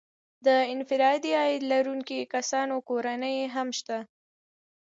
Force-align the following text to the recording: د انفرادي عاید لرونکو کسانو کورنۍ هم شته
د 0.45 0.47
انفرادي 0.73 1.31
عاید 1.41 1.61
لرونکو 1.71 2.17
کسانو 2.33 2.75
کورنۍ 2.89 3.35
هم 3.55 3.67
شته 3.77 3.97